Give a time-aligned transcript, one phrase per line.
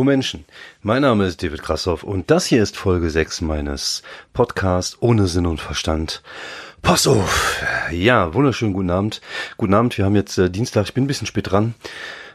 [0.00, 0.46] Hallo Menschen,
[0.80, 5.44] mein Name ist David Krassoff und das hier ist Folge 6 meines Podcasts ohne Sinn
[5.44, 6.22] und Verstand.
[6.80, 7.62] Pass auf!
[7.90, 9.20] Ja, wunderschönen guten Abend.
[9.58, 11.74] Guten Abend, wir haben jetzt äh, Dienstag, ich bin ein bisschen spät dran,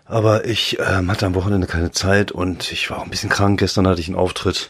[0.05, 3.57] aber ich ähm, hatte am Wochenende keine Zeit und ich war auch ein bisschen krank.
[3.57, 4.69] Gestern hatte ich einen Auftritt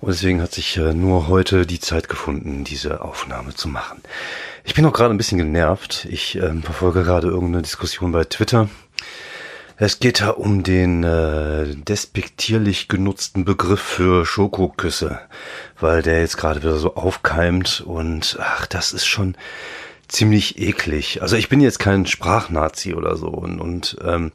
[0.00, 4.02] und deswegen hat sich äh, nur heute die Zeit gefunden, diese Aufnahme zu machen.
[4.64, 6.08] Ich bin auch gerade ein bisschen genervt.
[6.10, 8.68] Ich ähm, verfolge gerade irgendeine Diskussion bei Twitter
[9.84, 15.18] es geht da um den äh, despektierlich genutzten Begriff für Schokoküsse,
[15.80, 19.34] weil der jetzt gerade wieder so aufkeimt und ach, das ist schon
[20.06, 21.20] ziemlich eklig.
[21.20, 24.30] Also ich bin jetzt kein Sprachnazi oder so und, und ähm,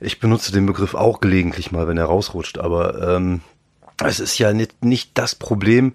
[0.00, 3.42] ich benutze den Begriff auch gelegentlich mal, wenn er rausrutscht, aber ähm,
[4.02, 5.94] es ist ja nicht, nicht das Problem,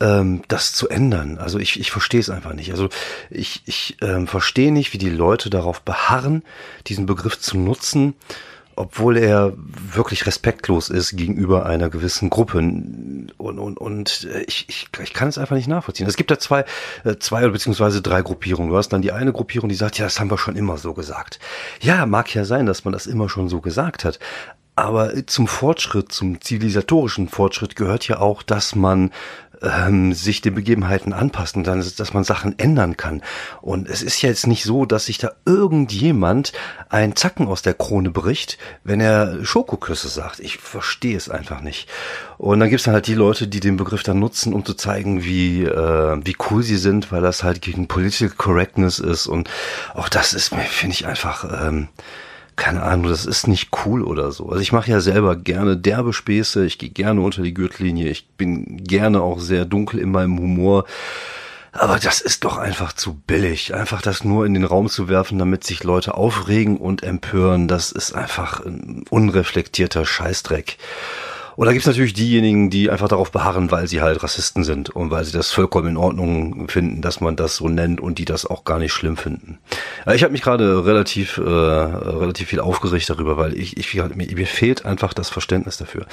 [0.00, 1.38] ähm, das zu ändern.
[1.38, 2.70] Also ich, ich verstehe es einfach nicht.
[2.70, 2.88] Also
[3.30, 6.42] ich, ich ähm, verstehe nicht, wie die Leute darauf beharren,
[6.86, 8.14] diesen Begriff zu nutzen,
[8.76, 12.58] obwohl er wirklich respektlos ist gegenüber einer gewissen Gruppe.
[12.58, 16.06] Und, und, und ich, ich, ich kann es einfach nicht nachvollziehen.
[16.06, 16.64] Es gibt da zwei,
[17.04, 18.70] äh, zwei beziehungsweise drei Gruppierungen.
[18.70, 20.92] Du hast dann die eine Gruppierung, die sagt, ja, das haben wir schon immer so
[20.92, 21.38] gesagt.
[21.80, 24.18] Ja, mag ja sein, dass man das immer schon so gesagt hat.
[24.78, 29.10] Aber zum Fortschritt, zum zivilisatorischen Fortschritt gehört ja auch, dass man
[29.62, 33.22] ähm, sich den Begebenheiten anpassen, dann, dass man Sachen ändern kann.
[33.62, 36.52] Und es ist ja jetzt nicht so, dass sich da irgendjemand
[36.88, 40.40] ein Zacken aus der Krone bricht, wenn er Schokoküsse sagt.
[40.40, 41.88] Ich verstehe es einfach nicht.
[42.38, 44.74] Und dann gibt es dann halt die Leute, die den Begriff dann nutzen, um zu
[44.74, 49.26] zeigen, wie, äh, wie cool sie sind, weil das halt gegen Political Correctness ist.
[49.26, 49.50] Und
[49.94, 51.66] auch das ist mir, finde ich einfach...
[51.66, 51.88] Ähm,
[52.56, 54.48] keine Ahnung, das ist nicht cool oder so.
[54.48, 58.28] Also ich mache ja selber gerne derbe Späße, ich gehe gerne unter die Gürtellinie, ich
[58.30, 60.86] bin gerne auch sehr dunkel in meinem Humor.
[61.72, 63.74] Aber das ist doch einfach zu billig.
[63.74, 67.92] Einfach das nur in den Raum zu werfen, damit sich Leute aufregen und empören, das
[67.92, 70.78] ist einfach ein unreflektierter Scheißdreck.
[71.56, 75.10] Und da gibt's natürlich diejenigen, die einfach darauf beharren, weil sie halt Rassisten sind und
[75.10, 78.44] weil sie das vollkommen in Ordnung finden, dass man das so nennt und die das
[78.44, 79.58] auch gar nicht schlimm finden.
[80.12, 84.46] Ich habe mich gerade relativ, äh, relativ viel aufgeregt darüber, weil ich, ich mir, mir
[84.46, 86.06] fehlt einfach das Verständnis dafür.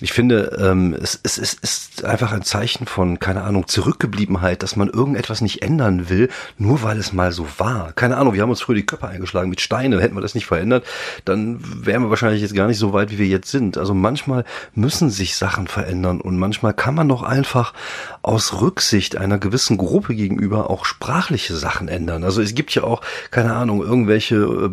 [0.00, 4.76] Ich finde, ähm, es, es, es ist einfach ein Zeichen von, keine Ahnung, Zurückgebliebenheit, dass
[4.76, 7.92] man irgendetwas nicht ändern will, nur weil es mal so war.
[7.94, 10.46] Keine Ahnung, wir haben uns früher die Köpfe eingeschlagen mit Steinen, hätten wir das nicht
[10.46, 10.84] verändert,
[11.24, 13.76] dann wären wir wahrscheinlich jetzt gar nicht so weit, wie wir jetzt sind.
[13.76, 14.44] Also manchmal
[14.84, 17.72] müssen sich Sachen verändern und manchmal kann man doch einfach
[18.20, 22.22] aus Rücksicht einer gewissen Gruppe gegenüber auch sprachliche Sachen ändern.
[22.22, 23.00] Also es gibt ja auch,
[23.30, 24.70] keine Ahnung, irgendwelche äh,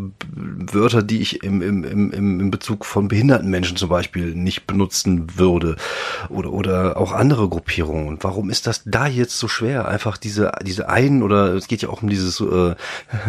[0.73, 5.37] Wörter, die ich im, im, im, im Bezug von behinderten Menschen zum Beispiel nicht benutzen
[5.37, 5.77] würde
[6.27, 8.09] oder, oder auch andere Gruppierungen.
[8.09, 9.87] Und warum ist das da jetzt so schwer?
[9.87, 12.71] Einfach diese, diese einen oder es geht ja auch um dieses, äh,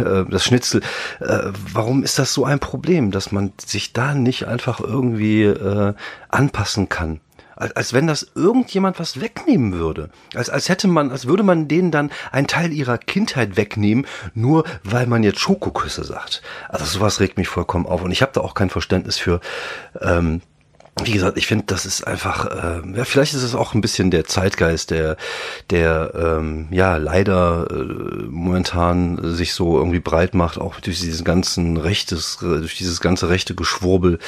[0.02, 0.80] äh, das Schnitzel.
[1.20, 5.94] Äh, warum ist das so ein Problem, dass man sich da nicht einfach irgendwie äh,
[6.72, 7.20] anpassen kann.
[7.54, 10.08] Als, als wenn das irgendjemand was wegnehmen würde.
[10.34, 14.64] Als, als hätte man, als würde man denen dann einen Teil ihrer Kindheit wegnehmen, nur
[14.84, 16.42] weil man jetzt Schokoküsse sagt.
[16.70, 18.02] Also sowas regt mich vollkommen auf.
[18.02, 19.40] Und ich habe da auch kein Verständnis für,
[20.00, 20.40] ähm,
[21.02, 24.10] wie gesagt, ich finde, das ist einfach, äh, ja, vielleicht ist es auch ein bisschen
[24.10, 25.16] der Zeitgeist, der,
[25.70, 31.78] der ähm, ja leider äh, momentan sich so irgendwie breit macht, auch durch diesen ganzen
[31.78, 34.18] rechtes, durch dieses ganze rechte Geschwurbel.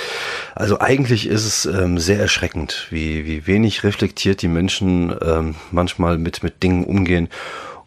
[0.55, 6.17] Also eigentlich ist es ähm, sehr erschreckend, wie, wie wenig reflektiert die Menschen ähm, manchmal
[6.17, 7.29] mit, mit Dingen umgehen.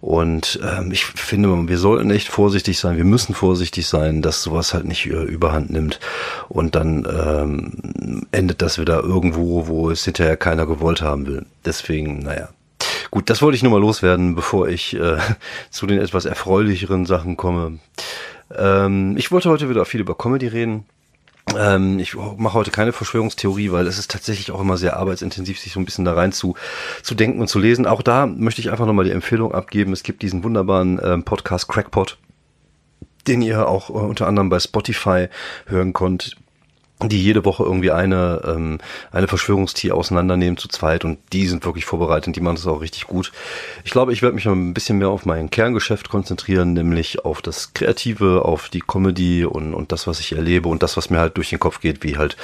[0.08, 4.74] Und ähm, ich finde, wir sollten echt vorsichtig sein, wir müssen vorsichtig sein, dass sowas
[4.74, 6.00] halt nicht äh, überhand nimmt.
[6.48, 11.46] Und dann ähm, endet das wieder irgendwo, wo es hinterher keiner gewollt haben will.
[11.66, 12.48] Deswegen, naja.
[13.12, 15.18] Gut, das wollte ich nur mal loswerden, bevor ich äh,
[15.72, 17.80] zu den etwas erfreulicheren Sachen komme.
[18.58, 20.86] Ähm, ich wollte heute wieder viel über Comedy reden.
[21.56, 25.74] Ähm, ich mache heute keine Verschwörungstheorie, weil es ist tatsächlich auch immer sehr arbeitsintensiv, sich
[25.74, 26.56] so ein bisschen da rein zu,
[27.04, 27.86] zu denken und zu lesen.
[27.86, 29.94] Auch da möchte ich einfach nochmal die Empfehlung abgeben.
[29.94, 32.18] Es gibt diesen wunderbaren ähm, Podcast Crackpot,
[33.28, 35.28] den ihr auch äh, unter anderem bei Spotify
[35.68, 36.38] hören könnt
[37.04, 38.80] die jede Woche irgendwie eine, ähm,
[39.12, 43.06] eine Verschwörungstier auseinandernehmen zu zweit und die sind wirklich vorbereitet, die machen das auch richtig
[43.06, 43.32] gut.
[43.84, 47.74] Ich glaube, ich werde mich ein bisschen mehr auf mein Kerngeschäft konzentrieren, nämlich auf das
[47.74, 51.38] Kreative, auf die Comedy und, und das, was ich erlebe und das, was mir halt
[51.38, 52.36] durch den Kopf geht, wie halt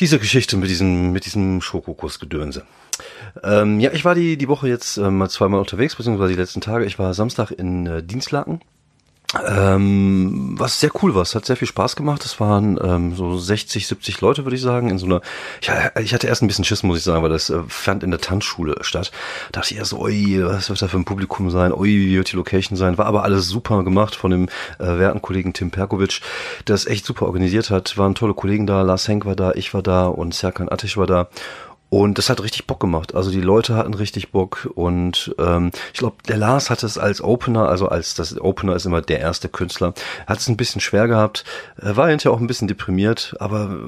[0.00, 2.64] diese Geschichte mit diesem, mit diesem Schokokuss-Gedönse.
[3.44, 6.60] Ähm, ja, ich war die, die Woche jetzt äh, mal zweimal unterwegs, beziehungsweise die letzten
[6.60, 6.84] Tage.
[6.84, 8.60] Ich war Samstag in äh, Dienstlaken
[9.48, 12.24] Ähm, was sehr cool war, es hat sehr viel Spaß gemacht.
[12.24, 15.20] Es waren ähm, so 60, 70 Leute, würde ich sagen, in so einer.
[15.60, 15.70] Ich,
[16.00, 18.20] ich hatte erst ein bisschen Schiss, muss ich sagen, weil das äh, fand in der
[18.20, 19.10] Tanzschule statt.
[19.52, 21.72] Da dachte ich erst so, ui, was wird da für ein Publikum sein?
[21.72, 22.98] Ui, wie wird die Location sein?
[22.98, 24.48] War aber alles super gemacht von dem
[24.78, 26.20] äh, werten Kollegen Tim Perkovic,
[26.68, 27.96] der es echt super organisiert hat.
[27.98, 31.06] Waren tolle Kollegen da, Lars Henk war da, ich war da und Serkan Attisch war
[31.06, 31.28] da.
[31.94, 33.14] Und das hat richtig Bock gemacht.
[33.14, 37.22] Also die Leute hatten richtig Bock und ähm, ich glaube, der Lars hat es als
[37.22, 39.94] Opener, also als das Opener ist immer der erste Künstler,
[40.26, 41.44] hat es ein bisschen schwer gehabt,
[41.76, 43.78] er war hinterher auch ein bisschen deprimiert, aber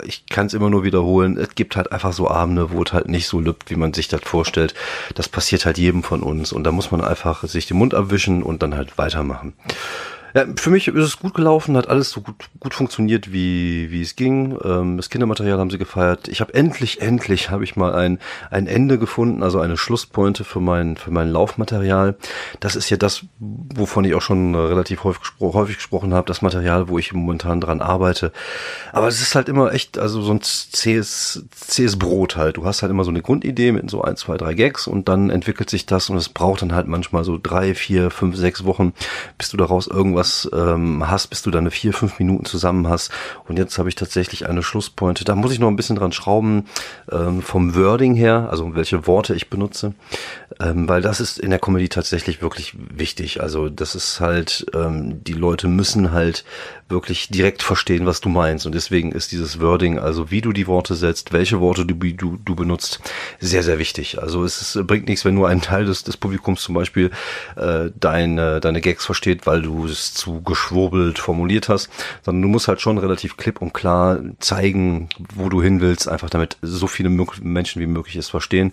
[0.00, 1.36] äh, ich kann es immer nur wiederholen.
[1.36, 4.08] Es gibt halt einfach so Abende, wo es halt nicht so lübt, wie man sich
[4.08, 4.74] das vorstellt.
[5.14, 8.42] Das passiert halt jedem von uns und da muss man einfach sich den Mund abwischen
[8.42, 9.52] und dann halt weitermachen.
[10.34, 14.00] Ja, für mich ist es gut gelaufen, hat alles so gut, gut funktioniert, wie, wie
[14.00, 14.58] es ging.
[14.64, 16.28] Ähm, das Kindermaterial haben sie gefeiert.
[16.28, 18.18] Ich habe endlich, endlich habe ich mal ein,
[18.50, 22.16] ein Ende gefunden, also eine Schlusspointe für mein, für mein Laufmaterial.
[22.60, 26.88] Das ist ja das, wovon ich auch schon relativ häufig, häufig gesprochen habe, das Material,
[26.88, 28.32] wo ich momentan dran arbeite.
[28.92, 32.56] Aber es ist halt immer echt, also so ein zähes, zähes Brot halt.
[32.56, 35.28] Du hast halt immer so eine Grundidee mit so ein, zwei, drei Gags und dann
[35.28, 38.94] entwickelt sich das und es braucht dann halt manchmal so drei, vier, fünf, sechs Wochen,
[39.36, 43.10] bis du daraus irgendwas was ähm, hast, bis du deine vier, fünf Minuten zusammen hast.
[43.48, 45.24] Und jetzt habe ich tatsächlich eine Schlusspointe.
[45.24, 46.66] Da muss ich noch ein bisschen dran schrauben
[47.10, 49.94] ähm, vom Wording her, also welche Worte ich benutze,
[50.60, 53.42] ähm, weil das ist in der Comedy tatsächlich wirklich wichtig.
[53.42, 56.44] Also das ist halt, ähm, die Leute müssen halt
[56.92, 58.66] wirklich direkt verstehen, was du meinst.
[58.66, 62.38] Und deswegen ist dieses Wording, also wie du die Worte setzt, welche Worte du, du,
[62.44, 63.00] du benutzt,
[63.40, 64.22] sehr, sehr wichtig.
[64.22, 67.10] Also es ist, bringt nichts, wenn nur ein Teil des, des Publikums zum Beispiel
[67.56, 71.90] äh, deine, deine Gags versteht, weil du es zu geschwurbelt formuliert hast,
[72.22, 76.30] sondern du musst halt schon relativ klipp und klar zeigen, wo du hin willst, einfach
[76.30, 78.72] damit so viele Menschen wie möglich es verstehen.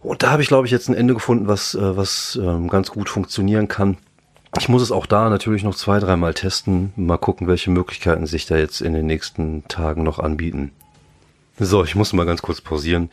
[0.00, 2.90] Und da habe ich, glaube ich, jetzt ein Ende gefunden, was, äh, was ähm, ganz
[2.90, 3.98] gut funktionieren kann.
[4.58, 6.92] Ich muss es auch da natürlich noch zwei, dreimal testen.
[6.96, 10.72] Mal gucken, welche Möglichkeiten sich da jetzt in den nächsten Tagen noch anbieten.
[11.58, 13.10] So, ich muss mal ganz kurz pausieren,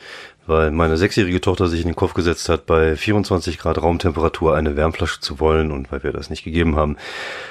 [0.47, 4.77] weil meine sechsjährige Tochter sich in den Kopf gesetzt hat, bei 24 Grad Raumtemperatur eine
[4.77, 6.95] Wärmflasche zu wollen und weil wir das nicht gegeben haben,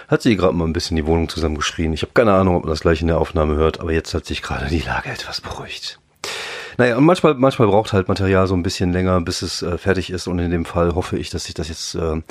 [0.09, 1.93] hat sie gerade mal ein bisschen die Wohnung zusammengeschrien.
[1.93, 4.25] Ich habe keine Ahnung, ob man das gleich in der Aufnahme hört, aber jetzt hat
[4.25, 6.01] sich gerade die Lage etwas beruhigt.
[6.79, 10.11] Naja, und manchmal, manchmal braucht halt Material so ein bisschen länger, bis es äh, fertig
[10.11, 12.23] ist und in dem Fall hoffe ich, dass ich das jetzt äh,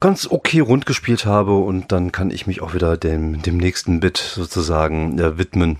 [0.00, 4.00] ganz okay rund gespielt habe und dann kann ich mich auch wieder dem, dem nächsten
[4.00, 5.78] Bit sozusagen äh, widmen.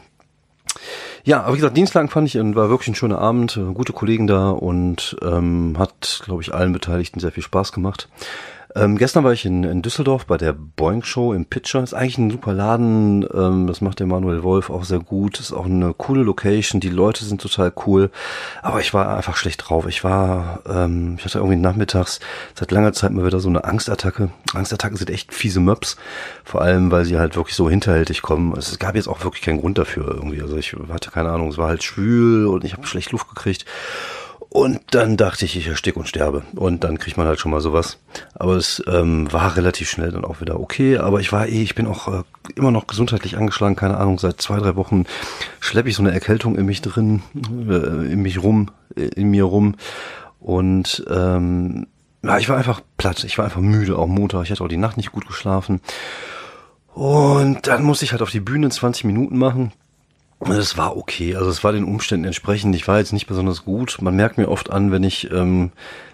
[1.26, 4.26] Ja, aber wie gesagt, Dienstlagen fand ich, war wirklich ein schöner Abend, äh, gute Kollegen
[4.26, 8.09] da und ähm, hat, glaube ich, allen Beteiligten sehr viel Spaß gemacht.
[8.76, 11.82] Ähm, gestern war ich in, in Düsseldorf bei der Boing Show im Pitcher.
[11.82, 13.25] Ist eigentlich ein super Laden.
[13.32, 15.38] Ähm, das macht der Manuel Wolf auch sehr gut.
[15.38, 16.81] Ist auch eine coole Location.
[16.81, 18.11] Die Leute sind total cool.
[18.62, 19.87] Aber ich war einfach schlecht drauf.
[19.87, 22.19] Ich war, ähm, ich hatte irgendwie nachmittags
[22.55, 24.31] seit langer Zeit mal wieder so eine Angstattacke.
[24.55, 25.97] Angstattacken sind echt fiese Möps.
[26.43, 28.56] Vor allem, weil sie halt wirklich so hinterhältig kommen.
[28.56, 30.43] Es gab jetzt auch wirklich keinen Grund dafür irgendwie.
[30.43, 31.49] Also ich hatte keine Ahnung.
[31.49, 33.67] Es war halt schwül und ich habe schlecht Luft gekriegt.
[34.55, 36.45] Und dann dachte ich, ich erstick und sterbe.
[36.55, 37.99] Und dann kriegt man halt schon mal sowas.
[38.35, 40.99] Aber es ähm, war relativ schnell dann auch wieder okay.
[40.99, 42.23] Aber ich war eh, ich bin auch äh,
[42.55, 43.75] immer noch gesundheitlich angeschlagen.
[43.75, 45.06] Keine Ahnung, seit zwei, drei Wochen
[45.59, 47.25] schleppe ich so eine Erkältung in mich drin,
[47.69, 49.75] äh, in mich rum, in mir rum.
[50.39, 51.89] Und ähm,
[52.23, 53.25] ja, ich war einfach platt.
[53.25, 54.45] Ich war einfach müde, auch Montag.
[54.45, 55.81] Ich hatte auch die Nacht nicht gut geschlafen.
[56.93, 59.73] Und dann musste ich halt auf die Bühne 20 Minuten machen.
[60.40, 62.75] Es war okay, also es war den Umständen entsprechend.
[62.75, 63.98] Ich war jetzt nicht besonders gut.
[64.00, 65.72] Man merkt mir oft an, wenn ich ähm,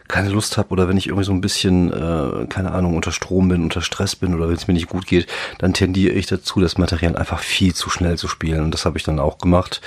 [0.09, 3.49] keine Lust habe oder wenn ich irgendwie so ein bisschen, äh, keine Ahnung, unter Strom
[3.49, 5.27] bin, unter Stress bin oder wenn es mir nicht gut geht,
[5.59, 8.63] dann tendiere ich dazu, das Material einfach viel zu schnell zu spielen.
[8.63, 9.81] Und das habe ich dann auch gemacht.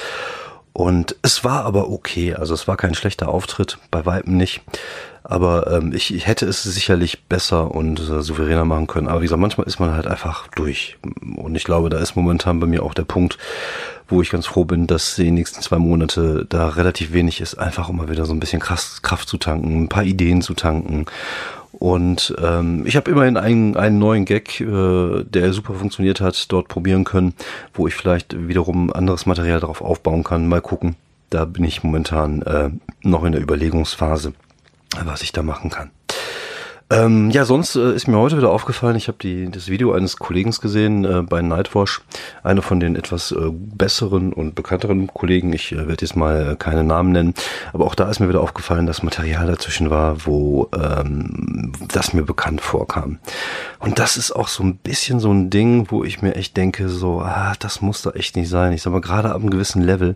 [0.74, 2.34] Und es war aber okay.
[2.34, 4.62] Also es war kein schlechter Auftritt, bei Weitem nicht.
[5.24, 9.08] Aber ähm, ich, ich hätte es sicherlich besser und äh, souveräner machen können.
[9.08, 10.98] Aber wie gesagt, manchmal ist man halt einfach durch.
[11.38, 13.38] Und ich glaube, da ist momentan bei mir auch der Punkt,
[14.10, 17.90] wo ich ganz froh bin, dass die nächsten zwei Monate da relativ wenig ist, einfach
[17.90, 21.06] mal wieder so ein bisschen Kraft, Kraft zu tanken, ein paar Ideen zu tanken.
[21.72, 26.68] Und ähm, ich habe immerhin einen, einen neuen Gag, äh, der super funktioniert hat, dort
[26.68, 27.34] probieren können,
[27.74, 30.48] wo ich vielleicht wiederum anderes Material darauf aufbauen kann.
[30.48, 30.96] Mal gucken.
[31.30, 32.70] Da bin ich momentan äh,
[33.02, 34.34] noch in der Überlegungsphase
[35.06, 35.92] was ich da machen kann.
[36.90, 40.52] Ähm, ja, sonst äh, ist mir heute wieder aufgefallen, ich habe das Video eines Kollegen
[40.52, 42.02] gesehen äh, bei Nightwash,
[42.44, 45.54] einer von den etwas äh, besseren und bekannteren Kollegen.
[45.54, 47.34] Ich äh, werde jetzt mal äh, keine Namen nennen,
[47.72, 52.24] aber auch da ist mir wieder aufgefallen, dass Material dazwischen war, wo ähm, das mir
[52.24, 53.18] bekannt vorkam.
[53.80, 56.90] Und das ist auch so ein bisschen so ein Ding, wo ich mir echt denke,
[56.90, 58.74] so, ah, das muss da echt nicht sein.
[58.74, 60.16] Ich sag mal, gerade ab einem gewissen Level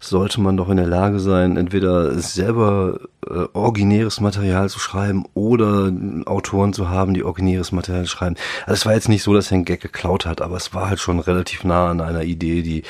[0.00, 5.92] sollte man doch in der Lage sein, entweder selber äh, originäres Material zu schreiben oder
[6.26, 8.36] Autoren zu haben, die originäres Material schreiben.
[8.66, 10.88] Also es war jetzt nicht so, dass er einen Gag geklaut hat, aber es war
[10.88, 12.82] halt schon relativ nah an einer Idee, die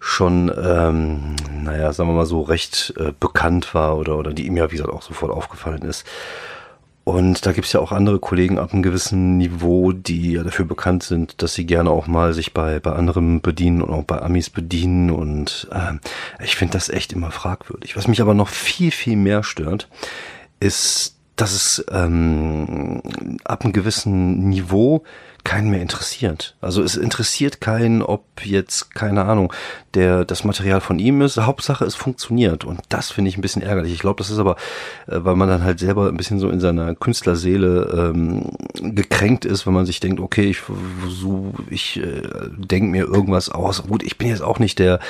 [0.00, 4.56] schon, ähm, naja, sagen wir mal so, recht äh, bekannt war oder, oder die ihm
[4.56, 6.06] ja, wie gesagt, auch sofort aufgefallen ist.
[7.08, 11.02] Und da gibt's ja auch andere Kollegen ab einem gewissen Niveau, die ja dafür bekannt
[11.02, 14.50] sind, dass sie gerne auch mal sich bei, bei anderen bedienen und auch bei Amis
[14.50, 15.10] bedienen.
[15.10, 16.00] Und ähm,
[16.44, 17.96] ich finde das echt immer fragwürdig.
[17.96, 19.88] Was mich aber noch viel, viel mehr stört,
[20.60, 23.00] ist, dass es ähm,
[23.42, 25.02] ab einem gewissen Niveau
[25.48, 26.56] keinen mehr interessiert.
[26.60, 29.50] Also es interessiert keinen, ob jetzt, keine Ahnung,
[29.94, 31.38] der das Material von ihm ist.
[31.38, 32.64] Hauptsache, es funktioniert.
[32.64, 33.94] Und das finde ich ein bisschen ärgerlich.
[33.94, 34.56] Ich glaube, das ist aber,
[35.06, 38.50] äh, weil man dann halt selber ein bisschen so in seiner Künstlerseele ähm,
[38.94, 40.60] gekränkt ist, wenn man sich denkt, okay, ich
[41.08, 42.20] so, ich äh,
[42.58, 43.82] denke mir irgendwas aus.
[43.84, 45.00] Gut, ich bin jetzt auch nicht der,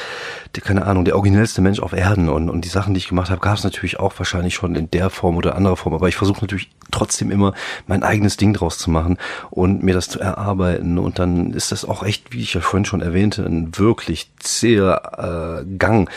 [0.55, 2.29] der, keine Ahnung, der originellste Mensch auf Erden.
[2.29, 4.89] Und, und die Sachen, die ich gemacht habe, gab es natürlich auch wahrscheinlich schon in
[4.89, 5.95] der Form oder anderer Form.
[5.95, 7.55] Aber ich versuche natürlich trotzdem immer
[7.89, 9.19] mein eigenes Ding draus zu machen
[9.51, 10.99] und mir das zu erarbeiten.
[10.99, 15.63] Und dann ist das auch echt, wie ich ja vorhin schon erwähnte, ein wirklich zäher
[15.63, 16.11] äh, Gang.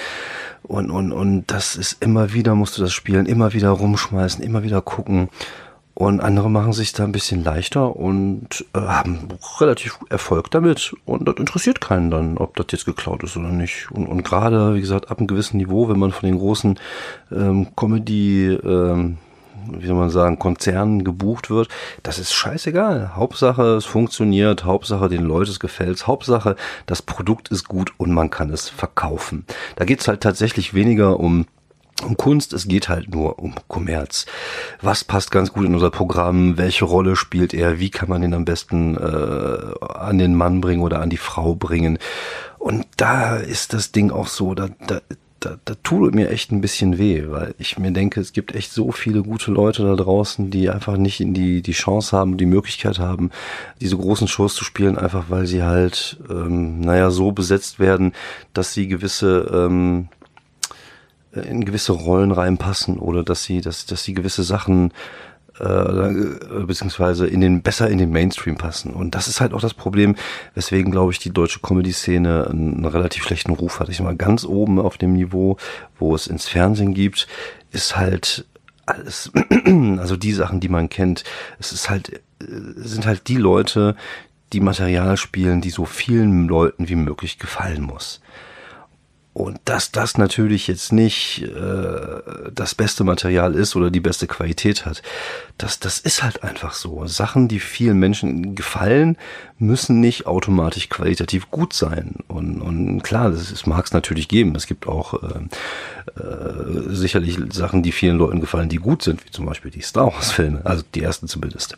[0.64, 4.64] Und, und, und das ist immer wieder, musst du das spielen, immer wieder rumschmeißen, immer
[4.64, 5.30] wieder gucken.
[5.94, 9.28] Und andere machen sich da ein bisschen leichter und äh, haben
[9.60, 10.96] relativ Erfolg damit.
[11.06, 13.92] Und das interessiert keinen dann, ob das jetzt geklaut ist oder nicht.
[13.92, 16.80] Und, und gerade, wie gesagt, ab einem gewissen Niveau, wenn man von den großen
[17.32, 19.18] ähm, Comedy ähm,
[19.70, 21.70] wie soll man sagen, Konzernen gebucht wird,
[22.04, 23.16] das ist scheißegal.
[23.16, 28.30] Hauptsache, es funktioniert, Hauptsache, den Leuten es gefällt, Hauptsache, das Produkt ist gut und man
[28.30, 29.46] kann es verkaufen.
[29.76, 31.46] Da geht's halt tatsächlich weniger um
[32.04, 34.26] um Kunst, es geht halt nur um Kommerz.
[34.82, 36.58] Was passt ganz gut in unser Programm?
[36.58, 37.80] Welche Rolle spielt er?
[37.80, 41.54] Wie kann man ihn am besten äh, an den Mann bringen oder an die Frau
[41.54, 42.00] bringen?
[42.58, 45.02] Und da ist das Ding auch so, da, da,
[45.42, 48.72] da, da tut mir echt ein bisschen weh, weil ich mir denke, es gibt echt
[48.72, 52.46] so viele gute Leute da draußen, die einfach nicht in die, die Chance haben, die
[52.46, 53.32] Möglichkeit haben,
[53.82, 58.14] diese großen Shows zu spielen, einfach weil sie halt, ähm, naja, so besetzt werden,
[58.54, 60.10] dass sie gewisse, ähm,
[61.34, 64.94] in gewisse Rollen reinpassen oder dass sie, dass, dass sie gewisse Sachen
[65.60, 68.94] äh, beziehungsweise in den besser in den Mainstream passen.
[68.94, 70.16] Und das ist halt auch das Problem,
[70.56, 73.90] weswegen, glaube ich, die deutsche Comedy-Szene einen, relativ schlechten Ruf hat.
[73.90, 75.58] Ich mal, ganz oben auf dem Niveau,
[76.00, 77.28] wo es ins Fernsehen gibt,
[77.72, 78.46] ist halt
[78.86, 79.32] alles,
[79.98, 81.24] also die Sachen, die man kennt,
[81.60, 82.20] es ist halt, äh,
[82.76, 83.96] sind halt die Leute,
[84.54, 88.22] die Material spielen, die so vielen Leuten wie möglich gefallen muss.
[89.34, 94.86] Und dass das natürlich jetzt nicht äh, das beste Material ist oder die beste Qualität
[94.86, 95.02] hat,
[95.58, 97.08] das, das ist halt einfach so.
[97.08, 99.18] Sachen, die vielen Menschen gefallen,
[99.58, 102.16] müssen nicht automatisch qualitativ gut sein.
[102.28, 104.54] Und, und klar, das, das mag es natürlich geben.
[104.56, 109.32] Es gibt auch äh, äh, sicherlich Sachen, die vielen Leuten gefallen, die gut sind, wie
[109.32, 111.78] zum Beispiel die Star Wars-Filme, also die ersten zumindest.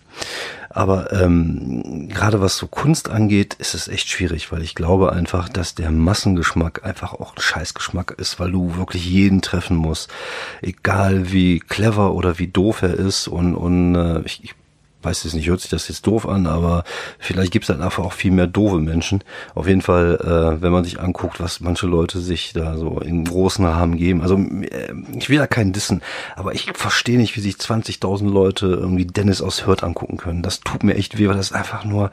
[0.70, 5.50] Aber ähm, gerade was so Kunst angeht, ist es echt schwierig, weil ich glaube einfach,
[5.50, 10.12] dass der Massengeschmack einfach auch ein Scheißgeschmack ist, weil du wirklich jeden treffen musst,
[10.62, 13.28] egal wie clever oder wie doof er ist.
[13.28, 14.56] Und, und äh, ich, ich
[15.04, 16.84] weiß es nicht, hört sich das jetzt doof an, aber
[17.20, 19.24] vielleicht gibt es dann einfach auch viel mehr doofe Menschen.
[19.56, 23.26] Auf jeden Fall, äh, wenn man sich anguckt, was manche Leute sich da so in
[23.26, 24.22] großen Rahmen geben.
[24.22, 26.02] Also äh, ich will da keinen dissen,
[26.36, 30.44] aber ich verstehe nicht, wie sich 20.000 Leute irgendwie Dennis aus Hürth angucken können.
[30.44, 32.12] Das tut mir echt weh, weil das einfach nur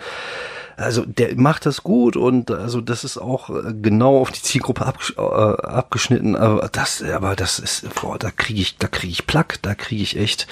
[0.81, 4.87] also der macht das gut und also das ist auch äh, genau auf die Zielgruppe
[4.87, 9.27] abgesch äh, abgeschnitten, aber das aber das ist boah, da kriege ich da kriege ich
[9.27, 10.47] Plack, da kriege ich echt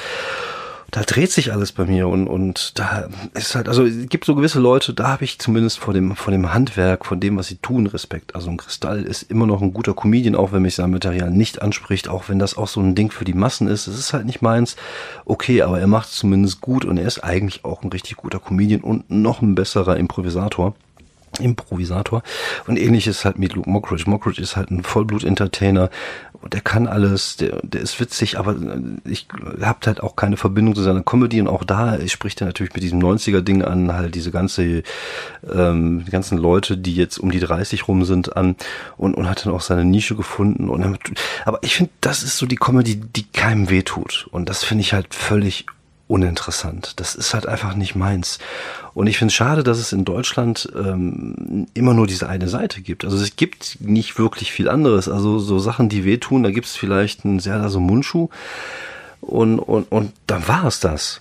[0.91, 4.35] da dreht sich alles bei mir und, und da ist halt, also es gibt so
[4.35, 7.57] gewisse Leute, da habe ich zumindest vor dem, vor dem Handwerk, von dem, was sie
[7.57, 8.35] tun, Respekt.
[8.35, 11.61] Also ein Kristall ist immer noch ein guter Comedian, auch wenn mich sein Material nicht
[11.61, 13.87] anspricht, auch wenn das auch so ein Ding für die Massen ist.
[13.87, 14.77] Es ist halt nicht meins.
[15.27, 18.39] Okay, aber er macht es zumindest gut und er ist eigentlich auch ein richtig guter
[18.39, 20.75] Comedian und noch ein besserer Improvisator.
[21.41, 22.23] Improvisator.
[22.67, 24.09] Und ähnlich ist halt mit Luke Mockridge.
[24.09, 25.91] Mockridge ist halt ein Vollblut-Entertainer
[26.41, 28.57] und der kann alles, der, der ist witzig, aber
[29.05, 29.27] ich
[29.61, 32.83] hab halt auch keine Verbindung zu seiner Comedy und auch da spricht er natürlich mit
[32.83, 34.85] diesem 90er-Ding an, halt diese ganze,
[35.53, 38.55] ähm, die ganzen Leute, die jetzt um die 30 rum sind, an
[38.97, 40.69] und, und hat dann auch seine Nische gefunden.
[40.69, 40.99] Und
[41.45, 44.29] aber ich finde, das ist so die Comedy, die keinem wehtut.
[44.31, 45.67] Und das finde ich halt völlig
[46.09, 46.95] uninteressant.
[46.97, 48.39] Das ist halt einfach nicht meins.
[48.95, 52.81] Und ich finde es schade, dass es in Deutschland ähm, immer nur diese eine Seite
[52.81, 53.05] gibt.
[53.05, 55.09] Also es gibt nicht wirklich viel anderes.
[55.09, 58.29] Also so Sachen, die wehtun, da gibt es vielleicht einen sehr so Mundschuh
[59.21, 61.21] und, und, und dann war es das.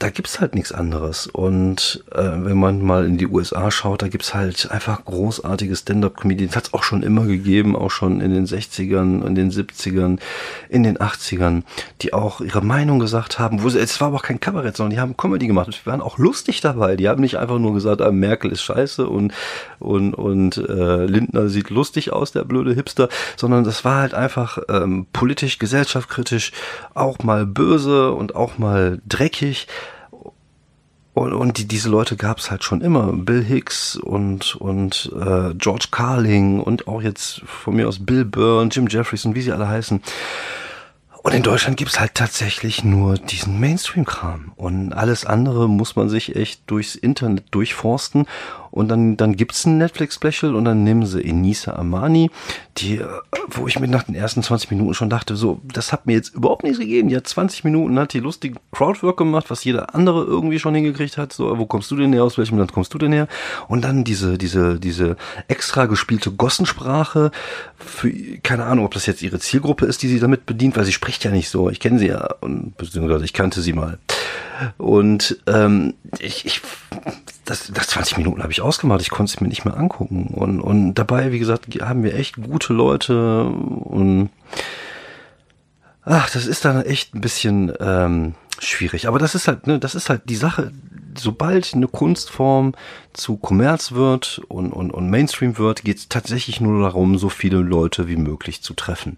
[0.00, 1.26] Da gibt's halt nichts anderes.
[1.26, 6.56] Und äh, wenn man mal in die USA schaut, da gibt's halt einfach großartige Stand-up-Comedians.
[6.56, 10.18] Hat's auch schon immer gegeben, auch schon in den 60ern, in den 70ern,
[10.70, 11.64] in den 80ern,
[12.00, 13.62] die auch ihre Meinung gesagt haben.
[13.62, 15.66] Wo sie, es war aber auch kein Kabarett, sondern die haben Comedy gemacht.
[15.66, 16.96] Und die waren auch lustig dabei.
[16.96, 19.34] Die haben nicht einfach nur gesagt, ah, Merkel ist scheiße und
[19.78, 24.58] und und äh, Lindner sieht lustig aus, der blöde Hipster, sondern das war halt einfach
[24.70, 26.52] ähm, politisch, gesellschaftskritisch,
[26.94, 29.66] auch mal böse und auch mal dreckig.
[31.20, 33.12] Und, und die, diese Leute gab es halt schon immer.
[33.12, 38.62] Bill Hicks und, und äh, George Carling und auch jetzt von mir aus Bill Burr
[38.62, 40.00] und Jim Jeffries und wie sie alle heißen.
[41.22, 44.52] Und in Deutschland gibt's halt tatsächlich nur diesen Mainstream-Kram.
[44.56, 48.26] Und alles andere muss man sich echt durchs Internet durchforsten.
[48.70, 52.30] Und dann, dann gibt's ein Netflix-Special und dann nehmen sie Enisa Amani,
[52.78, 53.06] die, äh,
[53.48, 56.34] wo ich mir nach den ersten 20 Minuten schon dachte, so, das hat mir jetzt
[56.34, 57.08] überhaupt nichts gegeben.
[57.08, 61.16] Die hat 20 Minuten, hat die lustigen Crowdwork gemacht, was jeder andere irgendwie schon hingekriegt
[61.16, 61.32] hat.
[61.32, 62.24] So, wo kommst du denn her?
[62.24, 63.28] Aus welchem Land kommst du denn her?
[63.68, 65.16] Und dann diese, diese, diese
[65.48, 67.30] extra gespielte Gossensprache
[67.76, 68.10] für,
[68.42, 71.24] keine Ahnung, ob das jetzt ihre Zielgruppe ist, die sie damit bedient, weil sie spricht
[71.24, 71.70] ja nicht so.
[71.70, 73.98] Ich kenne sie ja und beziehungsweise ich kannte sie mal.
[74.78, 76.60] Und ähm, ich, ich
[77.44, 80.28] das, das 20 Minuten habe ich ausgemacht, ich konnte es mir nicht mehr angucken.
[80.34, 84.30] Und, und dabei, wie gesagt, haben wir echt gute Leute und
[86.04, 89.08] ach, das ist dann echt ein bisschen ähm, schwierig.
[89.08, 90.72] Aber das ist halt, ne, das ist halt die Sache,
[91.16, 92.74] sobald eine Kunstform
[93.12, 97.58] zu Kommerz wird und, und, und Mainstream wird, geht es tatsächlich nur darum, so viele
[97.58, 99.16] Leute wie möglich zu treffen.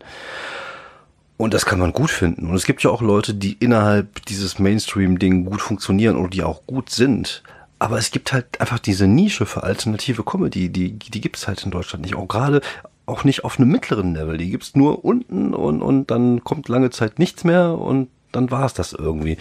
[1.36, 2.48] Und das kann man gut finden.
[2.48, 6.66] Und es gibt ja auch Leute, die innerhalb dieses Mainstream-Ding gut funktionieren oder die auch
[6.66, 7.42] gut sind.
[7.82, 11.72] Aber es gibt halt einfach diese Nische für alternative Comedy, die, die gibt's halt in
[11.72, 12.14] Deutschland nicht.
[12.14, 12.60] Auch gerade
[13.06, 14.38] auch nicht auf einem mittleren Level.
[14.38, 18.72] Die gibt's nur unten und, und dann kommt lange Zeit nichts mehr und dann war's
[18.72, 19.36] das irgendwie.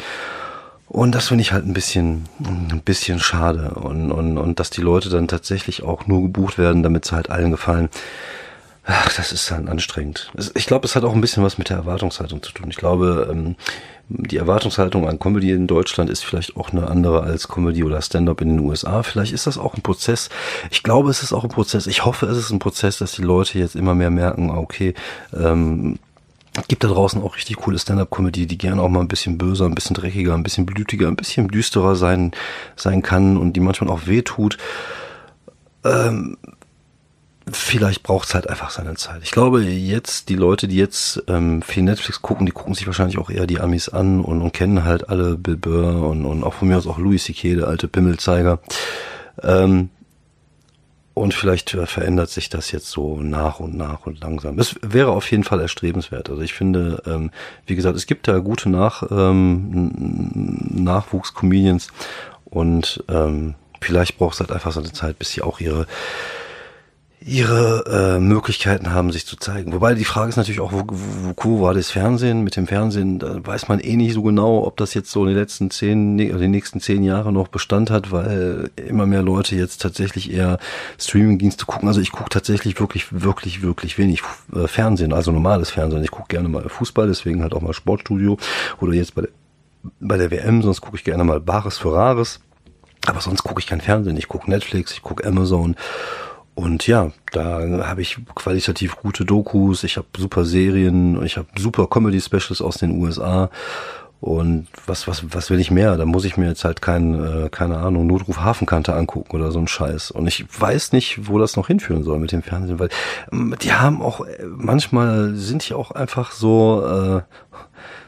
[0.87, 3.75] Und das finde ich halt ein bisschen, ein bisschen schade.
[3.75, 7.29] Und, und, und dass die Leute dann tatsächlich auch nur gebucht werden, damit sie halt
[7.29, 7.89] allen gefallen.
[8.83, 10.31] Ach, das ist dann anstrengend.
[10.55, 12.67] Ich glaube, es hat auch ein bisschen was mit der Erwartungshaltung zu tun.
[12.71, 13.55] Ich glaube, ähm,
[14.09, 18.41] die Erwartungshaltung an Comedy in Deutschland ist vielleicht auch eine andere als Comedy oder Stand-up
[18.41, 19.03] in den USA.
[19.03, 20.29] Vielleicht ist das auch ein Prozess.
[20.71, 21.85] Ich glaube, es ist auch ein Prozess.
[21.85, 24.95] Ich hoffe, es ist ein Prozess, dass die Leute jetzt immer mehr merken, okay,
[25.33, 25.99] ähm,
[26.67, 29.75] gibt da draußen auch richtig coole Stand-up-Comedy, die gerne auch mal ein bisschen böser, ein
[29.75, 32.31] bisschen dreckiger, ein bisschen blütiger, ein bisschen düsterer sein,
[32.75, 34.57] sein kann und die manchmal auch wehtut.
[35.85, 36.37] Ähm,
[37.51, 39.21] vielleicht braucht es halt einfach seine Zeit.
[39.23, 43.17] Ich glaube, jetzt, die Leute, die jetzt ähm, viel Netflix gucken, die gucken sich wahrscheinlich
[43.17, 46.53] auch eher die Amis an und, und kennen halt alle Bill Burr und, und auch
[46.53, 48.59] von mir aus auch Louis C.K., der alte Pimmelzeiger.
[49.41, 49.89] Ähm,
[51.13, 54.57] und vielleicht verändert sich das jetzt so nach und nach und langsam.
[54.59, 56.29] Es wäre auf jeden Fall erstrebenswert.
[56.29, 57.31] Also ich finde, ähm,
[57.65, 59.91] wie gesagt, es gibt da gute nach, ähm,
[60.69, 61.89] Nachwuchs-Comedians
[62.45, 65.85] und ähm, vielleicht braucht es halt einfach so eine Zeit, bis sie auch ihre
[67.23, 69.73] ihre äh, Möglichkeiten haben, sich zu zeigen.
[69.73, 72.43] Wobei die Frage ist natürlich auch, wo, wo, wo war das Fernsehen?
[72.43, 75.27] Mit dem Fernsehen da weiß man eh nicht so genau, ob das jetzt so in
[75.27, 79.55] den letzten zehn, oder die nächsten zehn Jahre noch Bestand hat, weil immer mehr Leute
[79.55, 80.57] jetzt tatsächlich eher
[80.97, 81.87] Streamingdienste gucken.
[81.87, 84.23] Also ich gucke tatsächlich wirklich, wirklich, wirklich wenig
[84.55, 86.03] äh, Fernsehen, also normales Fernsehen.
[86.03, 88.37] Ich gucke gerne mal Fußball, deswegen halt auch mal Sportstudio
[88.79, 89.31] oder jetzt bei der,
[89.99, 92.39] bei der WM, sonst gucke ich gerne mal Bares für Rares.
[93.05, 94.17] Aber sonst gucke ich kein Fernsehen.
[94.17, 95.75] Ich gucke Netflix, ich gucke Amazon
[96.61, 101.87] und ja, da habe ich qualitativ gute Dokus, ich habe super Serien, ich habe super
[101.87, 103.49] Comedy-Specials aus den USA.
[104.19, 105.97] Und was, was, was will ich mehr?
[105.97, 109.57] Da muss ich mir jetzt halt kein, äh, keine Ahnung, Notruf Hafenkante angucken oder so
[109.57, 110.11] ein Scheiß.
[110.11, 112.89] Und ich weiß nicht, wo das noch hinführen soll mit dem Fernsehen, weil
[113.31, 117.21] ähm, die haben auch, äh, manchmal sind die auch einfach so, äh,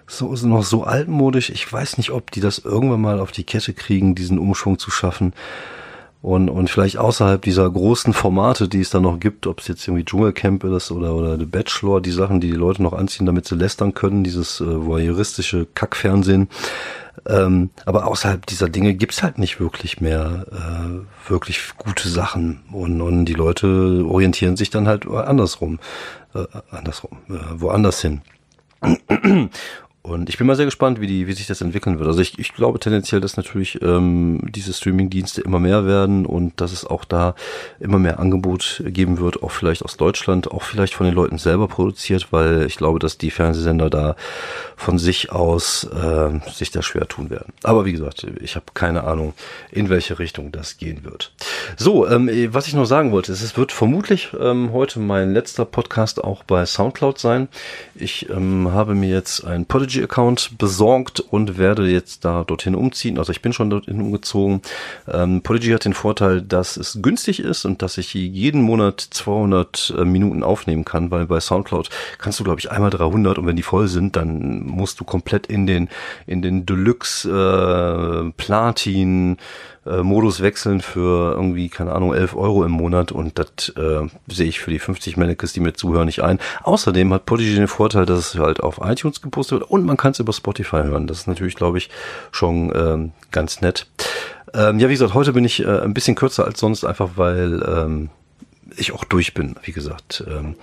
[0.05, 1.49] so, so noch so altmodisch.
[1.49, 4.91] Ich weiß nicht, ob die das irgendwann mal auf die Kette kriegen, diesen Umschwung zu
[4.91, 5.33] schaffen
[6.23, 9.85] und, und vielleicht außerhalb dieser großen Formate, die es da noch gibt, ob es jetzt
[9.85, 13.45] irgendwie Dschungelcamp ist oder, oder The Bachelor, die Sachen, die die Leute noch anziehen, damit
[13.45, 16.47] sie lästern können, dieses äh, voyeuristische Kackfernsehen.
[17.27, 23.01] Ähm, aber außerhalb dieser Dinge gibt's halt nicht wirklich mehr äh, wirklich gute Sachen und,
[23.01, 25.79] und die Leute orientieren sich dann halt andersrum,
[26.33, 28.21] äh, andersrum, äh, woanders hin.
[30.05, 32.09] Und ich bin mal sehr gespannt, wie, die, wie sich das entwickeln wird.
[32.09, 36.73] Also ich, ich glaube tendenziell, dass natürlich ähm, diese Streaming-Dienste immer mehr werden und dass
[36.73, 37.35] es auch da
[37.79, 41.69] immer mehr Angebot geben wird, auch vielleicht aus Deutschland, auch vielleicht von den Leuten selber
[41.69, 44.17] produziert, weil ich glaube, dass die Fernsehsender da
[44.75, 47.53] von sich aus äh, sich da schwer tun werden.
[47.63, 49.33] Aber wie gesagt, ich habe keine Ahnung,
[49.71, 51.31] in welche Richtung das gehen wird.
[51.77, 56.21] So, ähm, was ich noch sagen wollte, es wird vermutlich ähm, heute mein letzter Podcast
[56.21, 57.47] auch bei Soundcloud sein.
[57.95, 63.19] Ich ähm, habe mir jetzt ein Podigy Podigy-Account besorgt und werde jetzt da dorthin umziehen.
[63.19, 64.61] Also ich bin schon dorthin umgezogen.
[65.07, 69.93] Ähm, Podigy hat den Vorteil, dass es günstig ist und dass ich jeden Monat 200
[69.97, 73.55] äh, Minuten aufnehmen kann, weil bei Soundcloud kannst du, glaube ich, einmal 300 und wenn
[73.55, 75.89] die voll sind, dann musst du komplett in den,
[76.25, 79.37] in den Deluxe äh, Platin
[79.85, 84.47] äh, Modus wechseln für irgendwie, keine Ahnung, 11 Euro im Monat und das äh, sehe
[84.47, 86.39] ich für die 50 Mannequins, die mir zuhören, nicht ein.
[86.63, 90.11] Außerdem hat Podigy den Vorteil, dass es halt auf iTunes gepostet wird und man kann
[90.11, 91.07] es über Spotify hören.
[91.07, 91.89] Das ist natürlich, glaube ich,
[92.31, 93.87] schon ähm, ganz nett.
[94.53, 97.63] Ähm, ja, wie gesagt, heute bin ich äh, ein bisschen kürzer als sonst, einfach weil
[97.67, 98.09] ähm,
[98.77, 100.23] ich auch durch bin, wie gesagt.
[100.27, 100.55] Ähm,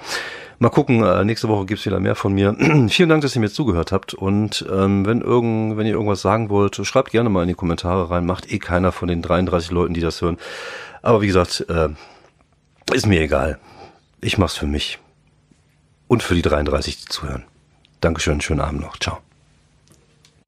[0.63, 2.55] Mal gucken, äh, nächste Woche gibt's wieder mehr von mir.
[2.91, 4.13] Vielen Dank, dass ihr mir zugehört habt.
[4.13, 8.11] Und ähm, wenn, irgend, wenn ihr irgendwas sagen wollt, schreibt gerne mal in die Kommentare
[8.11, 8.27] rein.
[8.27, 10.37] Macht eh keiner von den 33 Leuten, die das hören.
[11.01, 11.89] Aber wie gesagt, äh,
[12.93, 13.59] ist mir egal.
[14.21, 14.99] Ich mach's für mich.
[16.09, 17.45] Und für die 33, die zuhören.
[18.03, 18.99] Dankeschön, schönen Abend noch.
[18.99, 19.21] Ciao.